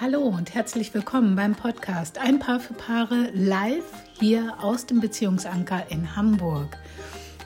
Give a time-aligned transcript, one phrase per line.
[0.00, 3.82] Hallo und herzlich willkommen beim Podcast Ein Paar für Paare live
[4.20, 6.78] hier aus dem Beziehungsanker in Hamburg.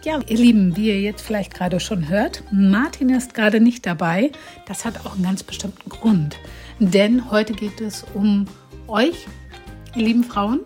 [0.05, 4.33] Ja, ihr Lieben, wie ihr jetzt vielleicht gerade schon hört, Martin ist gerade nicht dabei.
[4.67, 6.37] Das hat auch einen ganz bestimmten Grund.
[6.79, 8.45] Denn heute geht es um
[8.87, 9.27] euch,
[9.95, 10.61] ihr lieben Frauen.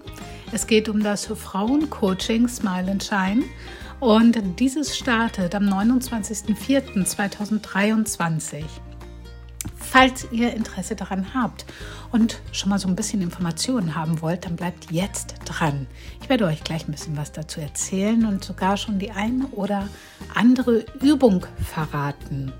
[0.50, 3.45] Es geht um das Frauencoaching Smile and Shine.
[4.00, 8.64] Und dieses startet am 29.04.2023.
[9.91, 11.64] Falls ihr Interesse daran habt
[12.12, 15.86] und schon mal so ein bisschen Informationen haben wollt, dann bleibt jetzt dran.
[16.21, 19.89] Ich werde euch gleich ein bisschen was dazu erzählen und sogar schon die eine oder
[20.35, 22.53] andere Übung verraten.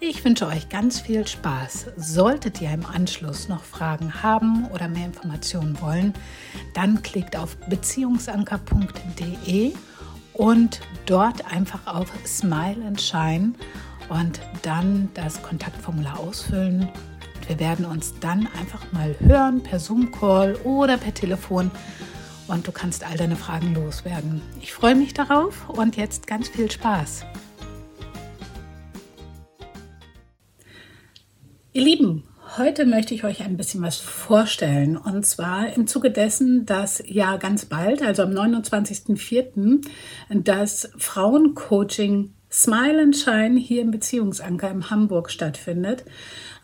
[0.00, 1.88] Ich wünsche euch ganz viel Spaß.
[1.96, 6.14] Solltet ihr im Anschluss noch Fragen haben oder mehr Informationen wollen,
[6.74, 9.72] dann klickt auf beziehungsanker.de
[10.34, 13.54] und dort einfach auf Smile and Shine
[14.10, 16.82] und dann das Kontaktformular ausfüllen.
[17.36, 21.70] Und wir werden uns dann einfach mal hören per Zoom-Call oder per Telefon
[22.48, 24.42] und du kannst all deine Fragen loswerden.
[24.60, 27.24] Ich freue mich darauf und jetzt ganz viel Spaß.
[31.72, 32.24] Ihr Lieben,
[32.58, 34.96] heute möchte ich euch ein bisschen was vorstellen.
[34.96, 39.86] Und zwar im Zuge dessen, dass ja ganz bald, also am 29.04.,
[40.42, 46.04] das Frauencoaching Smile and Shine hier im Beziehungsanker in Hamburg stattfindet,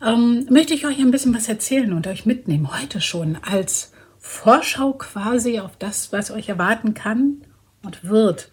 [0.05, 4.93] ähm, möchte ich euch ein bisschen was erzählen und euch mitnehmen, heute schon als Vorschau
[4.93, 7.43] quasi auf das, was euch erwarten kann
[7.83, 8.51] und wird.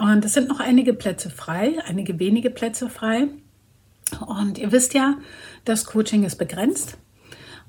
[0.00, 3.28] Und es sind noch einige Plätze frei, einige wenige Plätze frei.
[4.26, 5.18] Und ihr wisst ja,
[5.64, 6.96] das Coaching ist begrenzt.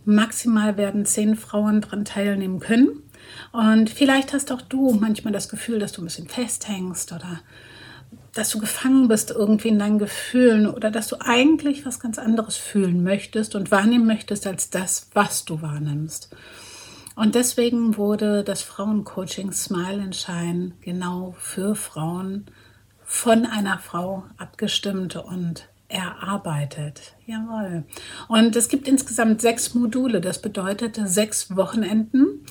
[0.06, 3.04] Maximal werden zehn Frauen daran teilnehmen können.
[3.52, 7.42] Und vielleicht hast auch du manchmal das Gefühl, dass du ein bisschen festhängst oder
[8.34, 12.56] dass du gefangen bist irgendwie in deinen Gefühlen oder dass du eigentlich was ganz anderes
[12.56, 16.30] fühlen möchtest und wahrnehmen möchtest als das, was du wahrnimmst.
[17.16, 22.46] Und deswegen wurde das Frauencoaching Smile and Shine genau für Frauen
[23.04, 27.16] von einer Frau abgestimmt und erarbeitet.
[27.26, 27.86] Jawohl.
[28.28, 30.22] Und es gibt insgesamt sechs Module.
[30.22, 32.46] Das bedeutet sechs Wochenenden.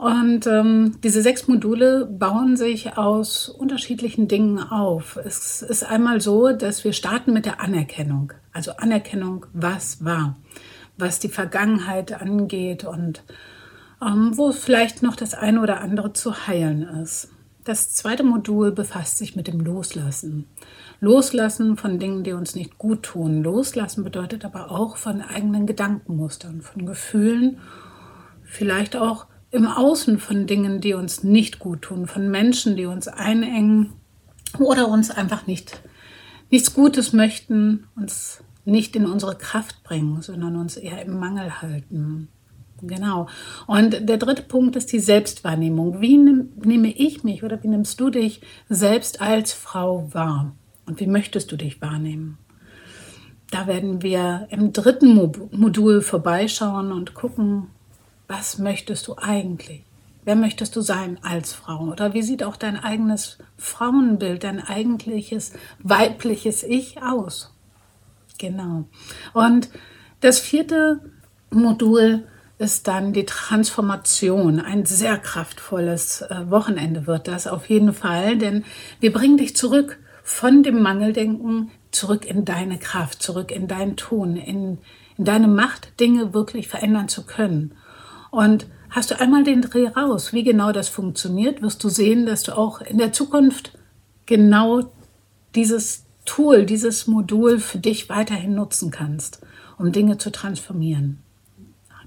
[0.00, 5.16] Und ähm, diese sechs Module bauen sich aus unterschiedlichen Dingen auf.
[5.16, 8.32] Es ist einmal so, dass wir starten mit der Anerkennung.
[8.54, 10.38] Also Anerkennung, was war,
[10.96, 13.24] was die Vergangenheit angeht und
[14.00, 17.28] ähm, wo vielleicht noch das eine oder andere zu heilen ist.
[17.64, 20.46] Das zweite Modul befasst sich mit dem Loslassen.
[21.00, 23.42] Loslassen von Dingen, die uns nicht gut tun.
[23.42, 27.58] Loslassen bedeutet aber auch von eigenen Gedankenmustern, von Gefühlen,
[28.44, 33.08] vielleicht auch im Außen von Dingen, die uns nicht gut tun, von Menschen, die uns
[33.08, 33.92] einengen
[34.58, 35.80] oder uns einfach nicht
[36.50, 42.28] nichts Gutes möchten, uns nicht in unsere Kraft bringen, sondern uns eher im Mangel halten.
[42.82, 43.28] Genau.
[43.66, 46.00] Und der dritte Punkt ist die Selbstwahrnehmung.
[46.00, 50.56] Wie nehme ich mich oder wie nimmst du dich selbst als Frau wahr?
[50.86, 52.38] Und wie möchtest du dich wahrnehmen?
[53.50, 55.14] Da werden wir im dritten
[55.52, 57.66] Modul vorbeischauen und gucken,
[58.30, 59.82] was möchtest du eigentlich?
[60.24, 61.88] Wer möchtest du sein als Frau?
[61.88, 67.52] Oder wie sieht auch dein eigenes Frauenbild, dein eigentliches weibliches Ich aus?
[68.38, 68.84] Genau.
[69.32, 69.68] Und
[70.20, 71.00] das vierte
[71.50, 74.60] Modul ist dann die Transformation.
[74.60, 78.64] Ein sehr kraftvolles äh, Wochenende wird das auf jeden Fall, denn
[79.00, 84.36] wir bringen dich zurück von dem Mangeldenken zurück in deine Kraft, zurück in dein Tun,
[84.36, 84.78] in,
[85.18, 87.74] in deine Macht, Dinge wirklich verändern zu können.
[88.30, 92.42] Und hast du einmal den Dreh raus, wie genau das funktioniert, wirst du sehen, dass
[92.42, 93.72] du auch in der Zukunft
[94.26, 94.90] genau
[95.54, 99.40] dieses Tool, dieses Modul für dich weiterhin nutzen kannst,
[99.78, 101.18] um Dinge zu transformieren.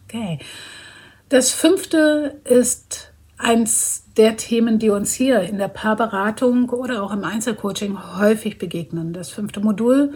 [0.06, 0.40] Okay.
[1.30, 7.24] Das fünfte ist eins der Themen, die uns hier in der Paarberatung oder auch im
[7.24, 9.14] Einzelcoaching häufig begegnen.
[9.14, 10.14] Das fünfte Modul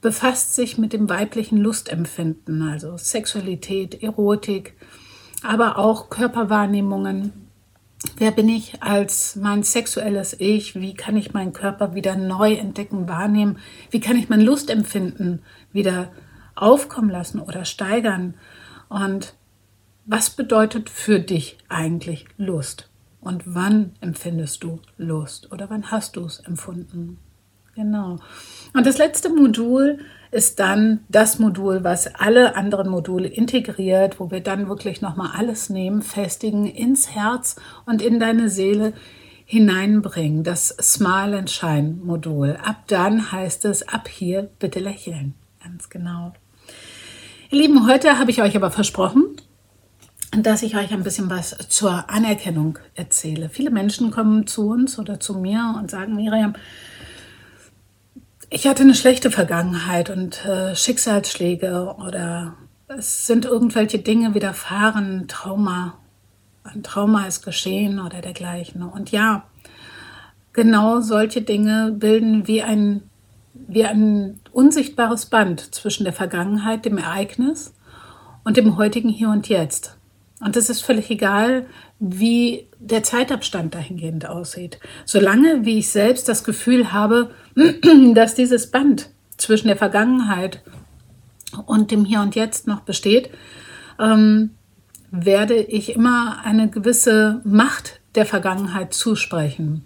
[0.00, 4.74] befasst sich mit dem weiblichen Lustempfinden, also Sexualität, Erotik,
[5.46, 7.32] aber auch Körperwahrnehmungen.
[8.18, 10.74] Wer bin ich als mein sexuelles Ich?
[10.74, 13.58] Wie kann ich meinen Körper wieder neu entdecken, wahrnehmen?
[13.90, 16.12] Wie kann ich mein Lustempfinden wieder
[16.54, 18.34] aufkommen lassen oder steigern?
[18.88, 19.34] Und
[20.04, 22.88] was bedeutet für dich eigentlich Lust?
[23.20, 27.18] Und wann empfindest du Lust oder wann hast du es empfunden?
[27.74, 28.18] Genau.
[28.72, 29.98] Und das letzte Modul
[30.36, 35.70] ist dann das Modul, was alle anderen Module integriert, wo wir dann wirklich nochmal alles
[35.70, 37.56] nehmen, festigen, ins Herz
[37.86, 38.92] und in deine Seele
[39.46, 40.44] hineinbringen.
[40.44, 42.58] Das Smile and Shine Modul.
[42.62, 45.32] Ab dann heißt es, ab hier bitte lächeln.
[45.64, 46.34] Ganz genau.
[47.50, 49.24] Ihr Lieben, heute habe ich euch aber versprochen,
[50.32, 53.48] dass ich euch ein bisschen was zur Anerkennung erzähle.
[53.48, 56.52] Viele Menschen kommen zu uns oder zu mir und sagen, Miriam,
[58.50, 62.54] ich hatte eine schlechte Vergangenheit und äh, Schicksalsschläge oder
[62.88, 65.98] es sind irgendwelche Dinge widerfahren, Trauma,
[66.62, 68.82] ein Trauma ist geschehen oder dergleichen.
[68.82, 69.44] Und ja,
[70.52, 73.02] genau solche Dinge bilden wie ein
[73.68, 77.72] wie ein unsichtbares Band zwischen der Vergangenheit, dem Ereignis
[78.44, 79.96] und dem heutigen Hier und Jetzt.
[80.40, 81.66] Und es ist völlig egal,
[81.98, 84.78] wie der Zeitabstand dahingehend aussieht.
[85.04, 87.30] Solange wie ich selbst das Gefühl habe,
[88.14, 90.62] dass dieses Band zwischen der Vergangenheit
[91.66, 93.30] und dem Hier und Jetzt noch besteht,
[93.98, 94.50] ähm,
[95.10, 99.84] werde ich immer eine gewisse Macht der Vergangenheit zusprechen.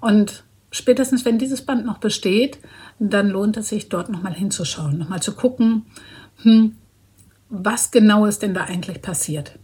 [0.00, 2.58] Und spätestens wenn dieses Band noch besteht,
[2.98, 5.86] dann lohnt es sich dort nochmal hinzuschauen, nochmal zu gucken,
[6.42, 6.76] hm,
[7.48, 9.58] was genau ist denn da eigentlich passiert.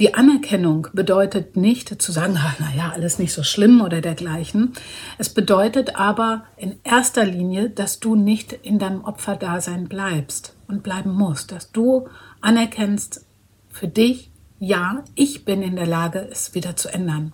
[0.00, 4.72] Die Anerkennung bedeutet nicht zu sagen, naja, alles nicht so schlimm oder dergleichen.
[5.18, 11.12] Es bedeutet aber in erster Linie, dass du nicht in deinem Opferdasein bleibst und bleiben
[11.12, 12.08] musst, dass du
[12.40, 13.24] anerkennst
[13.68, 17.32] für dich, ja, ich bin in der Lage, es wieder zu ändern.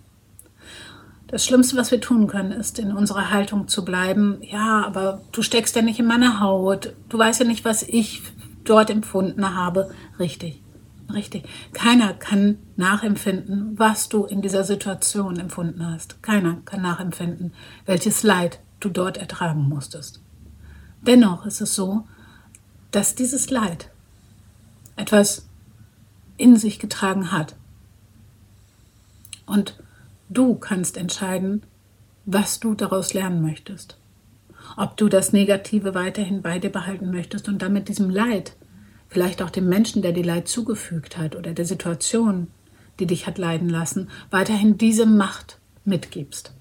[1.31, 4.39] Das Schlimmste, was wir tun können, ist in unserer Haltung zu bleiben.
[4.43, 6.93] Ja, aber du steckst ja nicht in meiner Haut.
[7.09, 8.23] Du weißt ja nicht, was ich
[8.65, 9.93] dort empfunden habe.
[10.19, 10.60] Richtig,
[11.11, 11.45] richtig.
[11.73, 16.23] Keiner kann nachempfinden, was du in dieser Situation empfunden hast.
[16.23, 17.53] Keiner kann nachempfinden,
[17.87, 20.21] welches Leid du dort ertragen musstest.
[21.03, 22.07] Dennoch ist es so,
[22.91, 23.91] dass dieses Leid
[24.97, 25.47] etwas
[26.37, 27.57] in sich getragen hat.
[29.47, 29.77] Und
[30.33, 31.65] Du kannst entscheiden,
[32.25, 33.99] was du daraus lernen möchtest.
[34.77, 38.55] Ob du das Negative weiterhin bei dir behalten möchtest und damit diesem Leid,
[39.11, 42.47] vielleicht auch dem Menschen, der dir Leid zugefügt hat oder der Situation,
[42.99, 46.55] die dich hat leiden lassen, weiterhin diese Macht mitgibst.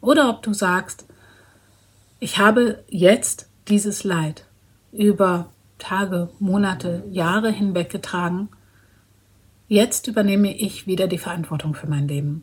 [0.00, 1.04] Oder ob du sagst,
[2.20, 4.46] ich habe jetzt dieses Leid
[4.92, 8.48] über Tage, Monate, Jahre hinweg getragen.
[9.68, 12.42] Jetzt übernehme ich wieder die Verantwortung für mein Leben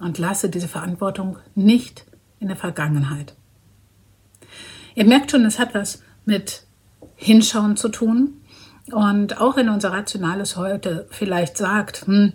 [0.00, 2.04] und lasse diese Verantwortung nicht
[2.40, 3.34] in der Vergangenheit.
[4.94, 6.64] Ihr merkt schon, es hat was mit
[7.16, 8.40] Hinschauen zu tun.
[8.92, 12.34] Und auch wenn unser Rationales heute vielleicht sagt, hm,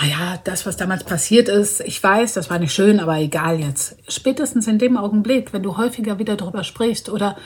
[0.00, 3.96] naja, das, was damals passiert ist, ich weiß, das war nicht schön, aber egal jetzt.
[4.08, 7.36] Spätestens in dem Augenblick, wenn du häufiger wieder darüber sprichst oder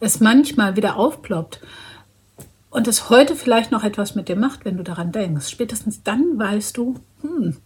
[0.00, 1.60] es manchmal wieder aufploppt
[2.70, 6.38] und es heute vielleicht noch etwas mit dir macht, wenn du daran denkst, spätestens dann
[6.38, 7.56] weißt du, hm,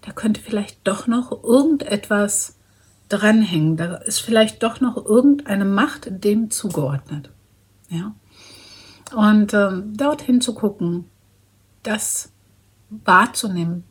[0.00, 2.56] da könnte vielleicht doch noch irgendetwas
[3.08, 3.76] dranhängen.
[3.76, 7.30] Da ist vielleicht doch noch irgendeine Macht dem zugeordnet.
[7.88, 8.14] Ja?
[9.14, 11.04] Und ähm, dorthin zu gucken,
[11.82, 12.32] das
[12.90, 13.84] wahrzunehmen,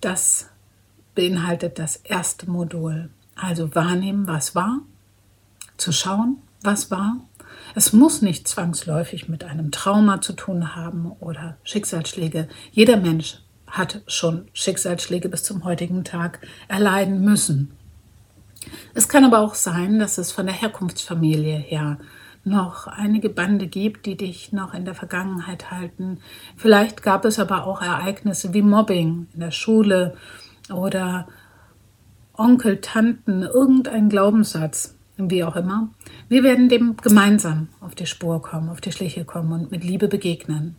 [0.00, 0.48] das
[1.14, 3.10] beinhaltet das erste Modul.
[3.36, 4.80] Also wahrnehmen, was war,
[5.76, 7.16] zu schauen, was war.
[7.74, 12.48] Es muss nicht zwangsläufig mit einem Trauma zu tun haben oder Schicksalsschläge.
[12.72, 17.72] Jeder Mensch hat schon Schicksalsschläge bis zum heutigen Tag erleiden müssen.
[18.94, 21.98] Es kann aber auch sein, dass es von der Herkunftsfamilie her
[22.44, 26.18] noch einige Bande gibt, die dich noch in der Vergangenheit halten.
[26.56, 30.16] Vielleicht gab es aber auch Ereignisse wie Mobbing in der Schule
[30.72, 31.28] oder
[32.34, 35.90] Onkel, Tanten, irgendein Glaubenssatz, wie auch immer.
[36.28, 40.08] Wir werden dem gemeinsam auf die Spur kommen, auf die Schliche kommen und mit Liebe
[40.08, 40.76] begegnen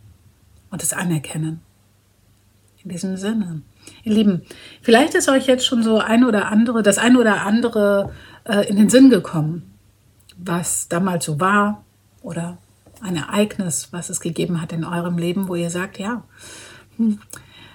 [0.70, 1.60] und es anerkennen.
[2.82, 3.62] In diesem Sinne.
[4.02, 4.42] Ihr Lieben,
[4.82, 8.12] vielleicht ist euch jetzt schon so ein oder andere, das ein oder andere
[8.44, 9.73] äh, in den Sinn gekommen,
[10.36, 11.84] was damals so war
[12.22, 12.58] oder
[13.00, 16.22] ein Ereignis, was es gegeben hat in eurem Leben, wo ihr sagt, ja,
[16.96, 17.18] hm,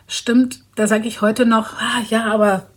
[0.08, 2.68] stimmt, da sage ich heute noch, ah, ja, aber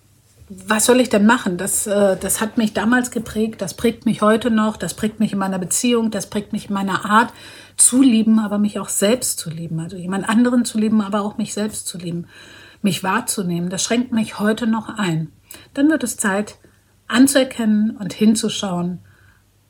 [0.49, 1.57] was soll ich denn machen?
[1.57, 5.33] Das, äh, das hat mich damals geprägt, das prägt mich heute noch, das prägt mich
[5.33, 7.33] in meiner Beziehung, das prägt mich in meiner Art
[7.77, 9.81] zu lieben, aber mich auch selbst zu lieben.
[9.81, 12.27] Also jemand anderen zu lieben, aber auch mich selbst zu lieben.
[12.83, 15.33] Mich wahrzunehmen, das schränkt mich heute noch ein.
[15.73, 16.57] Dann wird es Zeit
[17.09, 18.99] anzuerkennen und hinzuschauen,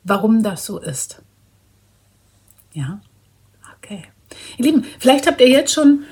[0.03, 1.21] warum das so ist.
[2.73, 3.01] Ja?
[3.77, 4.03] Okay.
[4.57, 6.03] Ihr Lieben, vielleicht habt ihr jetzt schon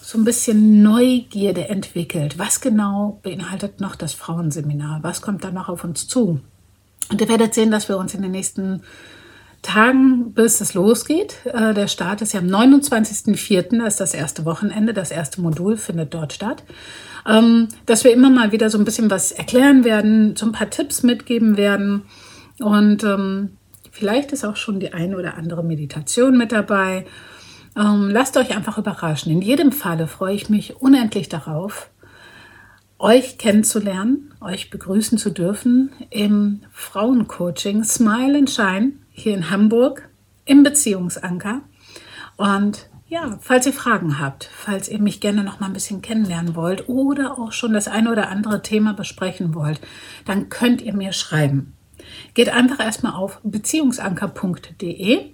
[0.00, 2.38] so ein bisschen Neugierde entwickelt.
[2.38, 5.02] Was genau beinhaltet noch das Frauenseminar?
[5.02, 6.40] Was kommt da noch auf uns zu?
[7.10, 8.82] Und ihr werdet sehen, dass wir uns in den nächsten
[9.62, 11.36] Tagen, bis es losgeht.
[11.44, 15.76] Äh, der Start ist ja am 29.04., das ist das erste Wochenende, das erste Modul
[15.76, 16.64] findet dort statt.
[17.26, 20.68] Ähm, dass wir immer mal wieder so ein bisschen was erklären werden, so ein paar
[20.68, 22.02] Tipps mitgeben werden.
[22.62, 23.56] Und ähm,
[23.92, 27.04] Vielleicht ist auch schon die eine oder andere Meditation mit dabei.
[27.76, 29.30] Ähm, lasst euch einfach überraschen.
[29.30, 31.90] In jedem Falle freue ich mich unendlich darauf,
[32.98, 40.08] euch kennenzulernen, euch begrüßen zu dürfen im Frauencoaching Smile and Shine hier in Hamburg
[40.46, 41.60] im Beziehungsanker.
[42.38, 46.56] Und ja, falls ihr Fragen habt, falls ihr mich gerne noch mal ein bisschen kennenlernen
[46.56, 49.82] wollt oder auch schon das eine oder andere Thema besprechen wollt,
[50.24, 51.74] dann könnt ihr mir schreiben.
[52.34, 55.30] Geht einfach erstmal auf beziehungsanker.de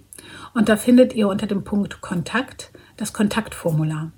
[0.53, 4.11] und da findet ihr unter dem Punkt Kontakt das Kontaktformular.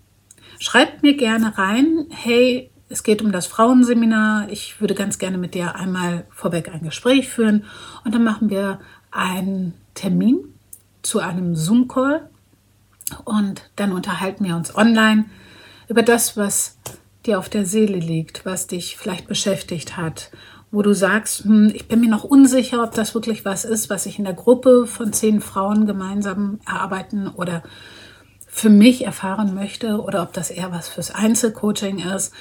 [0.59, 4.49] Schreibt mir gerne rein, hey, es geht um das Frauenseminar.
[4.49, 7.63] Ich würde ganz gerne mit dir einmal vorweg ein Gespräch führen
[8.03, 8.79] und dann machen wir
[9.11, 10.39] einen Termin
[11.01, 12.29] zu einem Zoom-Call
[13.23, 15.25] und dann unterhalten wir uns online
[15.87, 16.77] über das, was
[17.25, 20.31] dir auf der Seele liegt, was dich vielleicht beschäftigt hat,
[20.71, 24.05] wo du sagst, hm, ich bin mir noch unsicher, ob das wirklich was ist, was
[24.05, 27.61] ich in der Gruppe von zehn Frauen gemeinsam erarbeiten oder
[28.47, 32.33] für mich erfahren möchte oder ob das eher was fürs Einzelcoaching ist.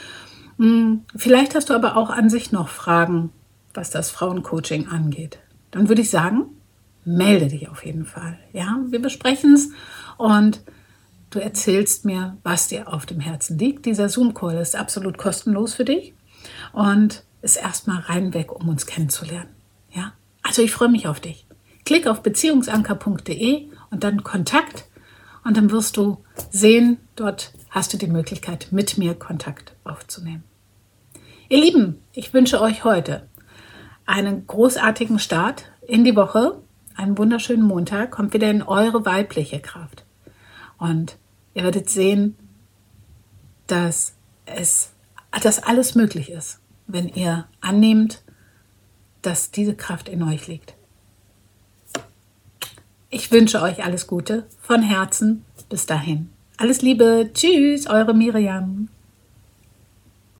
[0.58, 3.30] Hm, vielleicht hast du aber auch an sich noch Fragen,
[3.74, 5.38] was das Frauencoaching angeht.
[5.70, 6.46] Dann würde ich sagen,
[7.04, 8.38] melde dich auf jeden Fall.
[8.52, 9.70] Ja, wir besprechen es
[10.18, 10.62] und
[11.30, 13.86] du erzählst mir, was dir auf dem Herzen liegt.
[13.86, 16.14] Dieser Zoom-Call ist absolut kostenlos für dich
[16.72, 19.50] und ist erstmal reinweg, um uns kennenzulernen.
[19.92, 21.46] Ja, also ich freue mich auf dich.
[21.84, 24.84] Klick auf beziehungsanker.de und dann Kontakt
[25.44, 30.44] und dann wirst du sehen, dort hast du die Möglichkeit, mit mir Kontakt aufzunehmen.
[31.48, 33.26] Ihr Lieben, ich wünsche euch heute
[34.06, 36.62] einen großartigen Start in die Woche
[37.00, 40.04] einen wunderschönen Montag, kommt wieder in eure weibliche Kraft.
[40.78, 41.16] Und
[41.54, 42.36] ihr werdet sehen,
[43.66, 44.14] dass
[44.46, 44.92] es,
[45.42, 46.60] dass alles möglich ist,
[46.92, 48.22] wenn ihr annehmt,
[49.22, 50.74] dass diese Kraft in euch liegt.
[53.10, 55.44] Ich wünsche euch alles Gute von Herzen.
[55.68, 56.30] Bis dahin.
[56.56, 57.30] Alles Liebe.
[57.32, 58.88] Tschüss, eure Miriam.